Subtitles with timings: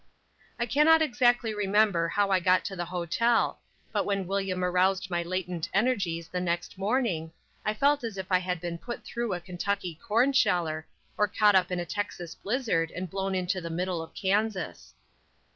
[0.59, 3.59] I cannot exactly remember how I got to the hotel,
[3.91, 7.31] but when William aroused my latent energies the next morning,
[7.63, 10.87] I felt as if I had been put through a Kentucky corn sheller,
[11.17, 14.95] or caught up in a Texas blizzard and blown into the middle of Kansas.